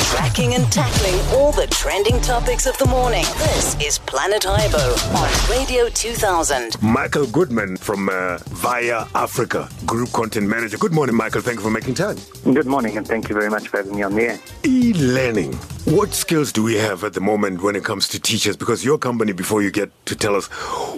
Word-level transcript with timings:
Tracking 0.00 0.54
and 0.54 0.70
tackling 0.70 1.14
all 1.36 1.52
the 1.52 1.66
trending 1.68 2.20
topics 2.20 2.66
of 2.66 2.76
the 2.78 2.86
morning. 2.86 3.24
This 3.38 3.76
is 3.80 3.98
Planet 3.98 4.44
Ibo 4.46 4.94
on 5.16 5.50
Radio 5.50 5.88
2000. 5.88 6.80
Michael 6.82 7.26
Goodman 7.26 7.76
from 7.76 8.08
uh, 8.08 8.38
Via 8.50 9.04
Afrika, 9.14 9.68
Group 9.86 10.12
Content 10.12 10.46
Manager. 10.48 10.76
Good 10.78 10.92
morning, 10.92 11.16
Michael. 11.16 11.40
Thank 11.40 11.58
you 11.58 11.62
for 11.62 11.70
making 11.70 11.94
time. 11.94 12.16
Good 12.44 12.66
morning, 12.66 12.96
and 12.96 13.06
thank 13.06 13.28
you 13.28 13.34
very 13.34 13.50
much 13.50 13.68
for 13.68 13.78
having 13.78 13.96
me 13.96 14.02
on 14.02 14.14
the 14.14 14.22
air. 14.22 14.40
E 14.64 14.92
learning. 14.94 15.54
What 15.86 16.12
skills 16.14 16.52
do 16.52 16.62
we 16.62 16.74
have 16.74 17.04
at 17.04 17.12
the 17.14 17.20
moment 17.20 17.62
when 17.62 17.76
it 17.76 17.84
comes 17.84 18.08
to 18.08 18.20
teachers? 18.20 18.56
Because 18.56 18.84
your 18.84 18.98
company, 18.98 19.32
before 19.32 19.62
you 19.62 19.70
get 19.70 19.90
to 20.06 20.16
tell 20.16 20.34
us 20.36 20.46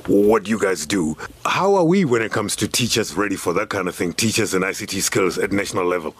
what 0.09 0.49
you 0.49 0.59
guys 0.59 0.87
do, 0.87 1.17
how 1.45 1.75
are 1.75 1.85
we 1.85 2.05
when 2.05 2.23
it 2.23 2.33
comes 2.33 2.57
to 2.57 2.69
teachers 2.69 3.15
ready 3.15 3.37
for 3.37 3.53
that 3.53 3.69
kind 3.69 3.87
of 3.89 3.95
thing? 3.95 4.13
Teachers 4.13 4.55
and 4.55 4.65
ICT 4.65 5.03
skills 5.03 5.39
at 5.39 5.53
national 5.53 5.85
level? 5.85 6.15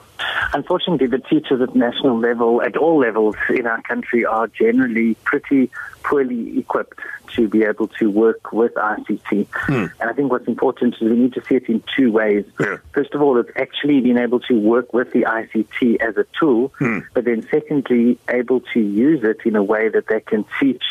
Unfortunately, 0.55 1.07
the 1.07 1.19
teachers 1.19 1.61
at 1.61 1.75
national 1.75 2.19
level, 2.19 2.63
at 2.63 2.77
all 2.77 2.99
levels 2.99 3.37
in 3.51 3.67
our 3.67 3.83
country, 3.83 4.25
are 4.25 4.47
generally 4.47 5.15
pretty 5.25 5.71
poorly 6.03 6.59
equipped 6.59 6.99
to 7.35 7.49
be 7.49 7.63
able 7.63 7.89
to 7.89 8.09
work 8.11 8.53
with 8.53 8.73
ICT. 8.75 9.47
Hmm. 9.51 9.87
And 10.01 10.11
I 10.11 10.13
think 10.13 10.31
what's 10.31 10.49
important 10.49 10.95
is 10.95 11.01
we 11.03 11.11
need 11.11 11.35
to 11.35 11.45
see 11.45 11.57
it 11.57 11.69
in 11.69 11.83
two 11.95 12.11
ways. 12.11 12.45
Yeah. 12.59 12.79
First 12.93 13.15
of 13.15 13.21
all, 13.21 13.39
it's 13.39 13.51
actually 13.57 14.01
being 14.01 14.19
able 14.19 14.41
to 14.41 14.59
work 14.59 14.95
with 14.95 15.13
the 15.13 15.23
ICT 15.23 16.01
as 16.01 16.17
a 16.17 16.25
tool, 16.39 16.73
hmm. 16.79 17.01
but 17.15 17.25
then 17.25 17.47
secondly, 17.51 18.19
able 18.29 18.61
to 18.73 18.81
use 18.81 19.23
it 19.25 19.39
in 19.45 19.57
a 19.57 19.63
way 19.63 19.89
that 19.89 20.07
they 20.07 20.21
can 20.21 20.45
teach 20.59 20.83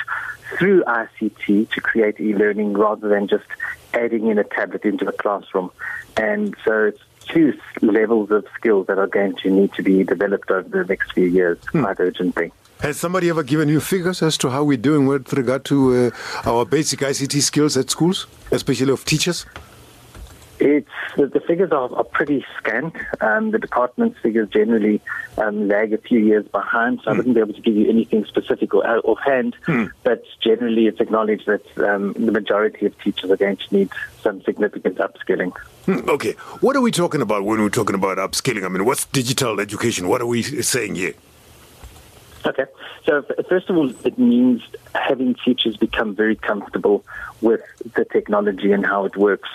through 0.57 0.84
ICT 0.84 1.70
to 1.70 1.81
create 1.81 2.20
e-learning 2.20 2.73
rather 2.73 3.09
than 3.09 3.27
just 3.27 3.45
adding 3.93 4.27
in 4.27 4.37
a 4.37 4.43
tablet 4.43 4.85
into 4.85 5.07
a 5.07 5.12
classroom. 5.12 5.71
And 6.15 6.55
so 6.63 6.85
it's 6.85 7.01
two 7.27 7.58
levels 7.81 8.31
of 8.31 8.45
skills 8.55 8.88
that 8.88 8.98
are 8.98 9.08
going 9.08 9.35
to 9.44 9.49
need 9.49 9.73
to 9.73 9.84
be 9.84 10.04
developed 10.04 10.49
over 10.52 10.68
the 10.68 10.85
next 10.85 11.13
few 11.13 11.26
years 11.26 11.58
quite 11.72 11.99
urgently. 11.99 12.52
Has 12.80 12.98
somebody 12.98 13.30
ever 13.30 13.41
given 13.41 13.70
you 13.70 13.80
figures 13.80 14.22
as 14.22 14.38
to 14.38 14.49
how 14.49 14.63
we're 14.63 14.77
doing 14.77 15.08
with 15.08 15.34
regard 15.34 15.66
to 15.66 16.12
uh, 16.46 16.49
our 16.49 16.63
basic 16.63 16.99
ICT 16.99 17.41
skills 17.41 17.76
at 17.76 17.90
schools, 17.90 18.27
especially 18.51 18.91
of 18.93 19.04
teachers? 19.04 19.46
It's 20.60 20.90
the, 21.16 21.27
the 21.27 21.40
figures 21.40 21.71
are, 21.71 21.93
are 21.93 22.04
pretty 22.04 22.46
scant. 22.57 22.96
Um, 23.21 23.51
the 23.51 23.60
department's 23.60 24.20
figures 24.20 24.49
generally 24.49 25.01
um, 25.38 25.68
lag 25.68 25.94
a 25.94 25.98
few 25.98 26.20
years 26.20 26.48
behind, 26.48 27.01
so 27.04 27.12
I 27.12 27.13
wouldn't 27.13 27.35
be 27.35 27.41
able 27.41 27.54
to 27.54 27.62
give 27.62 27.76
you 27.76 27.90
anything 27.90 28.26
specific 28.26 28.73
or 28.73 28.85
out 28.85 29.05
offhand. 29.05 29.55
But 30.04 30.23
generally, 30.40 30.88
it's 30.88 30.99
acknowledged 30.99 31.46
that 31.48 31.66
um, 31.77 32.13
the 32.13 32.32
majority 32.32 32.85
of 32.85 32.99
teachers 33.01 33.29
are 33.29 33.38
going 33.38 33.57
to 33.57 33.76
need 33.76 33.90
some 34.21 34.41
significant 34.44 34.98
upskilling. 34.98 35.51
Okay. 36.07 36.34
What 36.60 36.76
are 36.76 36.82
we 36.82 36.91
talking 36.91 37.21
about 37.21 37.43
when 37.46 37.62
we're 37.62 37.70
talking 37.70 37.96
about 37.96 38.18
upskilling? 38.18 38.66
I 38.66 38.68
mean, 38.68 38.85
what's 38.85 39.05
digital 39.05 39.60
education? 39.60 40.10
What 40.10 40.21
are 40.21 40.26
we 40.26 40.41
saying 40.44 40.96
here? 40.96 41.13
Okay. 42.46 42.66
So, 43.05 43.24
first 43.48 43.70
of 43.70 43.77
all, 43.77 43.90
it 44.05 44.18
means 44.18 44.62
having 44.94 45.35
teachers 45.35 45.77
become 45.77 46.13
very 46.13 46.35
comfortable 46.35 47.05
with 47.41 47.62
the 47.96 48.04
technology 48.04 48.74
and 48.74 48.85
how 48.85 49.05
it 49.05 49.16
works. 49.16 49.49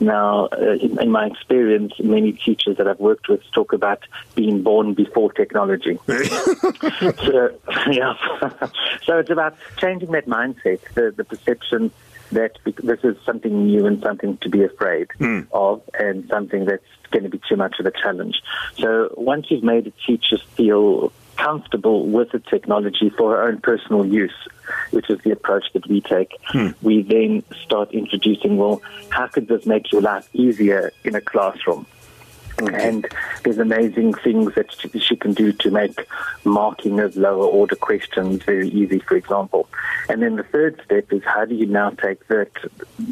Now, 0.00 0.46
uh, 0.52 0.72
in, 0.80 1.00
in 1.00 1.10
my 1.10 1.26
experience, 1.26 1.94
many 2.00 2.32
teachers 2.32 2.76
that 2.78 2.88
I've 2.88 3.00
worked 3.00 3.28
with 3.28 3.42
talk 3.52 3.72
about 3.72 4.00
being 4.34 4.62
born 4.62 4.94
before 4.94 5.32
technology. 5.32 5.98
so, 6.06 7.50
yeah. 7.90 8.14
so 9.04 9.18
it's 9.18 9.30
about 9.30 9.56
changing 9.76 10.10
that 10.12 10.26
mindset, 10.26 10.80
the, 10.94 11.12
the 11.16 11.24
perception 11.24 11.92
that 12.32 12.58
this 12.64 13.00
is 13.02 13.16
something 13.24 13.66
new 13.66 13.86
and 13.86 14.02
something 14.02 14.36
to 14.38 14.48
be 14.48 14.62
afraid 14.62 15.08
hmm. 15.18 15.40
of, 15.52 15.82
and 15.98 16.28
something 16.28 16.64
that's 16.64 16.84
going 17.10 17.24
to 17.24 17.30
be 17.30 17.40
too 17.48 17.56
much 17.56 17.78
of 17.78 17.86
a 17.86 17.90
challenge. 17.90 18.42
So 18.78 19.14
once 19.16 19.46
you've 19.50 19.62
made 19.62 19.84
the 19.84 19.92
teachers 20.06 20.42
feel 20.56 21.12
comfortable 21.36 22.06
with 22.06 22.32
the 22.32 22.38
technology 22.38 23.10
for 23.10 23.36
her 23.36 23.42
own 23.48 23.60
personal 23.60 24.06
use, 24.06 24.34
which 24.90 25.10
is 25.10 25.20
the 25.20 25.30
approach 25.30 25.64
that 25.74 25.86
we 25.88 26.00
take, 26.00 26.32
hmm. 26.44 26.68
we 26.82 27.02
then 27.02 27.42
start 27.62 27.92
introducing, 27.92 28.56
well, 28.56 28.82
how 29.10 29.26
could 29.26 29.48
this 29.48 29.66
make 29.66 29.92
your 29.92 30.02
life 30.02 30.28
easier 30.32 30.92
in 31.04 31.14
a 31.14 31.20
classroom? 31.20 31.86
And 32.58 33.06
there's 33.42 33.58
amazing 33.58 34.14
things 34.14 34.54
that 34.54 34.74
she- 34.98 35.16
can 35.16 35.34
do 35.34 35.52
to 35.52 35.70
make 35.70 36.06
marking 36.44 37.00
of 37.00 37.16
lower 37.16 37.46
order 37.46 37.76
questions 37.76 38.42
very 38.42 38.68
easy, 38.68 38.98
for 38.98 39.16
example. 39.16 39.68
And 40.08 40.22
then 40.22 40.36
the 40.36 40.42
third 40.42 40.80
step 40.84 41.12
is 41.12 41.22
how 41.24 41.44
do 41.44 41.54
you 41.54 41.66
now 41.66 41.90
take 41.90 42.26
that 42.28 42.50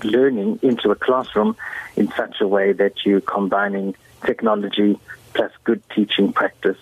learning 0.03 0.61
into 0.63 0.91
a 0.91 0.95
classroom 0.95 1.57
in 1.97 2.11
such 2.13 2.41
a 2.41 2.49
way 2.49 2.73
that 2.73 3.05
you're 3.05 3.21
combining 3.21 3.95
technology 4.25 4.99
plus 5.35 5.53
good 5.65 5.83
teaching 5.91 6.33
practice 6.33 6.79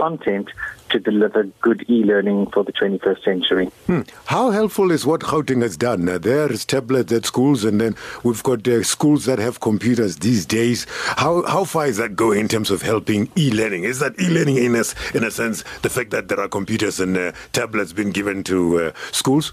content 0.00 0.48
to 0.88 0.98
deliver 0.98 1.44
good 1.60 1.84
e-learning 1.88 2.46
for 2.52 2.64
the 2.64 2.72
21st 2.72 3.22
century. 3.22 3.66
Hmm. 3.86 4.00
How 4.24 4.50
helpful 4.50 4.90
is 4.90 5.06
what 5.06 5.20
Gauteng 5.20 5.62
has 5.62 5.76
done? 5.76 6.08
Uh, 6.08 6.18
there 6.18 6.50
is 6.50 6.64
tablets 6.64 7.12
at 7.12 7.26
schools, 7.26 7.64
and 7.64 7.80
then 7.80 7.94
we've 8.24 8.42
got 8.42 8.66
uh, 8.66 8.82
schools 8.82 9.26
that 9.26 9.38
have 9.38 9.60
computers 9.60 10.16
these 10.16 10.46
days. 10.46 10.86
How 11.16 11.44
how 11.46 11.64
far 11.64 11.86
is 11.86 11.98
that 11.98 12.16
going 12.16 12.40
in 12.40 12.48
terms 12.48 12.70
of 12.70 12.82
helping 12.82 13.30
e-learning? 13.36 13.84
Is 13.84 13.98
that 14.00 14.18
e-learning 14.18 14.56
in 14.56 14.74
a, 14.74 14.84
in 15.14 15.22
a 15.24 15.30
sense 15.30 15.64
the 15.82 15.90
fact 15.90 16.10
that 16.10 16.28
there 16.28 16.40
are 16.40 16.48
computers 16.48 16.98
and 16.98 17.16
uh, 17.16 17.32
tablets 17.52 17.92
being 17.92 18.10
given 18.10 18.42
to 18.44 18.80
uh, 18.80 18.92
schools? 19.12 19.52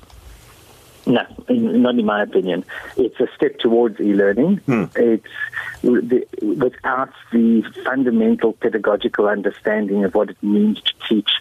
No, 1.08 1.26
in, 1.48 1.82
not 1.82 1.98
in 1.98 2.06
my 2.06 2.22
opinion. 2.22 2.66
It's 2.98 3.20
a 3.20 3.28
step 3.36 3.60
towards 3.60 4.00
e-learning. 4.00 4.58
Hmm. 4.58 4.86
It's 4.96 5.26
the, 5.82 6.28
without 6.42 7.14
the 7.32 7.62
fundamental 7.86 8.54
pedagogical 8.54 9.28
understanding 9.28 10.04
of 10.04 10.14
what 10.16 10.30
it 10.30 10.44
means 10.44 10.82
to 10.82 10.94
teach 11.08 11.32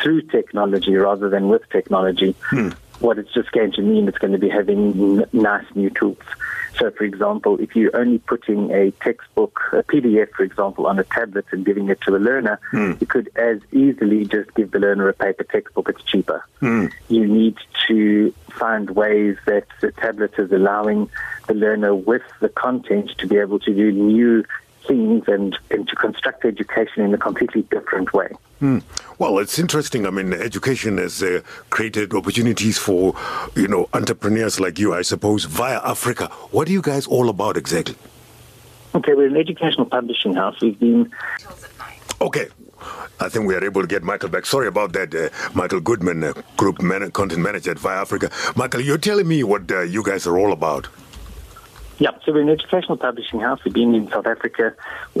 through 0.00 0.22
technology 0.22 0.94
rather 0.94 1.28
than 1.28 1.48
with 1.48 1.68
technology. 1.70 2.34
Hmm. 2.42 2.70
What 3.00 3.18
it's 3.18 3.32
just 3.32 3.50
going 3.52 3.72
to 3.72 3.82
mean, 3.82 4.06
it's 4.08 4.18
going 4.18 4.32
to 4.32 4.38
be 4.38 4.48
having 4.48 5.20
n- 5.20 5.26
nice 5.32 5.66
new 5.74 5.90
tools. 5.90 6.18
So, 6.78 6.90
for 6.92 7.04
example, 7.04 7.58
if 7.58 7.74
you're 7.74 7.96
only 7.96 8.18
putting 8.18 8.70
a 8.70 8.92
textbook, 9.02 9.60
a 9.72 9.82
PDF, 9.82 10.30
for 10.30 10.44
example, 10.44 10.86
on 10.86 10.98
a 10.98 11.04
tablet 11.04 11.46
and 11.50 11.66
giving 11.66 11.88
it 11.88 12.00
to 12.02 12.14
a 12.14 12.18
learner, 12.18 12.60
hmm. 12.70 12.92
you 13.00 13.06
could 13.06 13.30
as 13.34 13.60
easily 13.72 14.24
just 14.26 14.54
give 14.54 14.70
the 14.70 14.78
learner 14.78 15.08
a 15.08 15.12
paper 15.12 15.44
textbook. 15.44 15.88
It's 15.88 16.02
cheaper. 16.04 16.44
Hmm. 16.60 16.86
You 17.08 17.26
need 17.26 17.56
to 17.88 18.32
find 18.50 18.90
ways 18.90 19.36
that 19.46 19.66
the 19.80 19.90
tablet 19.90 20.34
is 20.38 20.52
allowing 20.52 21.10
the 21.48 21.54
learner 21.54 21.94
with 21.94 22.22
the 22.40 22.48
content 22.48 23.10
to 23.18 23.26
be 23.26 23.38
able 23.38 23.58
to 23.60 23.74
do 23.74 23.90
new 23.90 24.44
things 24.86 25.24
and, 25.26 25.58
and 25.70 25.88
to 25.88 25.96
construct 25.96 26.44
education 26.44 27.02
in 27.02 27.12
a 27.12 27.18
completely 27.18 27.62
different 27.62 28.12
way. 28.12 28.30
Hmm. 28.60 28.78
Well, 29.18 29.38
it's 29.38 29.58
interesting. 29.58 30.04
I 30.06 30.10
mean, 30.10 30.32
education 30.32 30.98
has 30.98 31.22
uh, 31.22 31.42
created 31.70 32.12
opportunities 32.12 32.76
for, 32.76 33.14
you 33.54 33.68
know, 33.68 33.88
entrepreneurs 33.94 34.58
like 34.58 34.78
you, 34.80 34.94
I 34.94 35.02
suppose, 35.02 35.44
via 35.44 35.80
Afrika. 35.80 36.28
What 36.52 36.68
are 36.68 36.72
you 36.72 36.82
guys 36.82 37.06
all 37.06 37.28
about 37.28 37.56
exactly? 37.56 37.94
Okay, 38.94 39.14
we're 39.14 39.28
an 39.28 39.36
educational 39.36 39.86
publishing 39.86 40.34
house. 40.34 40.56
We've 40.60 40.78
been 40.78 41.10
Okay. 42.20 42.48
I 43.20 43.28
think 43.28 43.46
we 43.46 43.54
are 43.54 43.64
able 43.64 43.80
to 43.82 43.86
get 43.88 44.02
Michael 44.02 44.28
back. 44.28 44.46
Sorry 44.46 44.66
about 44.68 44.92
that, 44.92 45.14
uh, 45.14 45.28
Michael 45.54 45.80
Goodman, 45.80 46.22
uh, 46.24 46.32
Group 46.56 46.80
man- 46.80 47.10
Content 47.10 47.42
Manager 47.42 47.72
at 47.72 47.78
Via 47.78 48.04
Afrika. 48.04 48.30
Michael, 48.56 48.80
you're 48.80 48.98
telling 48.98 49.26
me 49.28 49.42
what 49.44 49.70
uh, 49.70 49.82
you 49.82 50.02
guys 50.02 50.26
are 50.26 50.38
all 50.38 50.52
about. 50.52 50.86
Yeah, 51.98 52.10
so 52.24 52.32
we're 52.32 52.42
an 52.42 52.48
educational 52.48 52.96
publishing 52.96 53.40
house. 53.40 53.58
We've 53.64 53.74
been 53.74 53.94
in 53.94 54.08
South 54.08 54.26
Africa. 54.26 54.74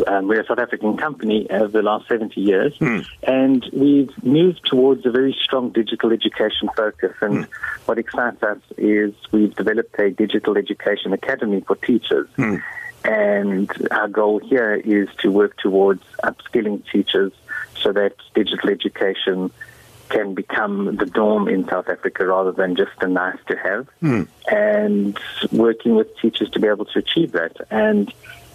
Um, 0.06 0.28
we're 0.28 0.42
a 0.42 0.46
South 0.46 0.60
African 0.60 0.96
company 0.96 1.50
over 1.50 1.68
the 1.68 1.82
last 1.82 2.06
70 2.08 2.40
years. 2.40 2.76
Hmm. 2.78 3.00
And 3.24 3.68
we've 3.72 4.10
moved 4.22 4.64
towards 4.64 5.04
a 5.04 5.10
very 5.10 5.36
strong 5.42 5.70
digital 5.70 6.12
education 6.12 6.68
focus. 6.76 7.14
And 7.20 7.46
hmm. 7.46 7.52
what 7.86 7.98
excites 7.98 8.42
us 8.44 8.58
is 8.76 9.12
we've 9.32 9.54
developed 9.56 9.98
a 9.98 10.10
digital 10.10 10.56
education 10.56 11.12
academy 11.12 11.62
for 11.62 11.74
teachers. 11.74 12.28
Hmm. 12.36 12.56
And 13.04 13.70
our 13.90 14.08
goal 14.08 14.38
here 14.38 14.74
is 14.74 15.08
to 15.20 15.32
work 15.32 15.56
towards 15.56 16.02
upskilling 16.22 16.88
teachers 16.90 17.32
so 17.76 17.92
that 17.92 18.14
digital 18.34 18.70
education 18.70 19.50
can 20.08 20.34
become 20.34 20.96
the 20.96 21.06
norm 21.06 21.48
in 21.48 21.68
South 21.68 21.88
Africa 21.88 22.26
rather 22.26 22.52
than 22.52 22.76
just 22.76 22.92
a 23.00 23.08
nice 23.08 23.38
to 23.48 23.56
have. 23.56 23.88
And 24.50 25.18
working 25.52 25.94
with 25.94 26.16
teachers 26.18 26.50
to 26.50 26.60
be 26.60 26.68
able 26.68 26.86
to 26.86 26.98
achieve 26.98 27.32
that. 27.32 27.56
And 27.70 28.12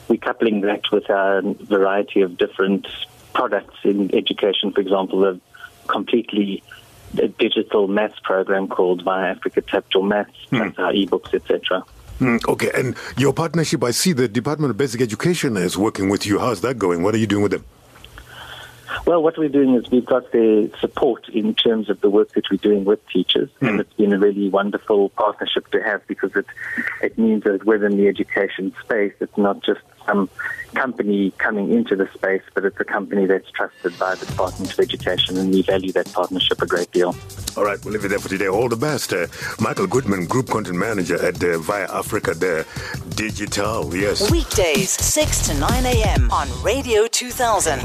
we're 0.08 0.18
coupling 0.18 0.62
that 0.62 0.92
with 0.92 1.10
a 1.10 1.56
variety 1.62 2.22
of 2.22 2.38
different 2.38 2.88
products 3.34 3.76
in 3.84 4.14
education, 4.16 4.72
for 4.72 4.82
example, 4.82 5.26
a 5.26 5.40
completely 5.88 6.64
digital 7.38 7.88
maths 7.88 8.20
program 8.24 8.68
called 8.68 9.04
Via 9.04 9.36
Afrika 9.36 9.66
Capital 9.66 10.04
Maths, 10.04 10.32
plus 10.50 10.74
our 10.78 10.94
ebooks, 10.94 11.34
etc. 11.34 11.84
Hmm, 12.20 12.38
okay, 12.48 12.72
and 12.74 12.96
your 13.18 13.34
partnership, 13.34 13.84
I 13.84 13.92
see 13.92 14.14
the 14.14 14.28
Department 14.28 14.72
of 14.72 14.78
Basic 14.78 15.02
Education 15.02 15.58
is 15.58 15.78
working 15.78 16.10
with 16.10 16.26
you. 16.26 16.40
How's 16.40 16.62
that 16.62 16.78
going? 16.78 17.04
What 17.04 17.16
are 17.16 17.18
you 17.18 17.28
doing 17.28 17.44
with 17.44 17.52
them? 17.52 17.66
Well, 19.06 19.22
what 19.22 19.38
we're 19.38 19.50
doing 19.50 19.76
is 19.76 19.92
we've 19.92 20.06
got 20.06 20.32
the 20.32 20.72
support 20.80 21.28
in 21.28 21.56
terms 21.56 21.90
of 21.90 22.00
the 22.00 22.10
work 22.10 22.32
that 22.34 22.46
we're 22.50 22.58
doing 22.58 22.86
with 22.86 23.06
teachers, 23.10 23.50
and 23.60 23.82
it's 23.82 23.94
been 23.94 24.14
a 24.14 24.20
really 24.20 24.50
wonderful 24.50 25.10
partnership 25.10 25.70
to 25.72 25.84
have 25.84 26.08
because 26.08 26.34
it 26.36 26.46
it 27.02 27.18
means 27.18 27.44
that 27.44 27.66
within 27.66 27.98
the 27.98 28.08
education 28.08 28.74
space, 28.82 29.14
it's 29.20 29.38
not 29.38 29.62
just 29.62 29.82
some 30.06 30.30
company 30.74 31.32
coming 31.38 31.72
into 31.72 31.96
the 31.96 32.10
space, 32.14 32.42
but 32.54 32.66
it's 32.66 32.80
a 32.80 32.86
company 32.86 33.26
that's 33.26 33.50
trusted 33.52 33.98
by 34.00 34.16
the 34.16 34.26
Department 34.26 34.72
of 34.72 34.80
Education, 34.80 35.38
and 35.38 35.54
we 35.54 35.62
value 35.62 35.92
that 35.92 36.12
partnership 36.14 36.62
a 36.62 36.66
great 36.66 36.92
deal. 36.92 37.16
All 37.56 37.64
right, 37.64 37.84
we'll 37.84 37.94
leave 37.94 38.06
it 38.06 38.08
there 38.08 38.20
for 38.20 38.30
today. 38.30 38.48
All 38.48 38.70
the 38.70 38.76
best. 38.76 39.14
Uh, 39.14 39.28
Michael 39.60 39.88
Goodman, 39.88 40.26
Group 40.26 40.50
Content 40.50 40.78
Manager 40.78 41.24
at 41.24 41.44
uh, 41.44 41.60
Via 41.60 41.88
Afrika, 41.88 42.38
the 42.38 42.66
digital, 43.16 43.94
yes. 43.96 44.32
Weekdays, 44.32 44.90
6 44.90 45.48
to 45.48 45.54
9 45.60 45.86
a.m. 45.86 46.32
on 46.32 46.48
Radio 46.64 47.08
2000. 47.08 47.80